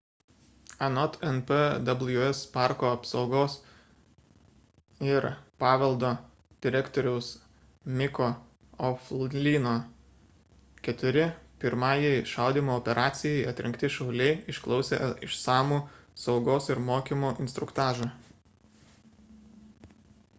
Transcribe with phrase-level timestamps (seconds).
[0.85, 3.57] anot npws parko apsaugos
[5.09, 5.27] ir
[5.65, 6.11] paveldo
[6.67, 7.29] direktoriaus
[8.01, 8.29] micko
[8.89, 9.75] o'flynno
[10.89, 11.27] keturi
[11.67, 15.01] pirmajai šaudymo operacijai atrinkti šauliai išklausė
[15.31, 15.81] išsamų
[16.25, 18.13] saugos ir mokymo instruktažą